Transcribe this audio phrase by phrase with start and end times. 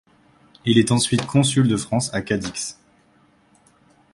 [0.65, 2.79] Il est ensuite consul de France à Cadix.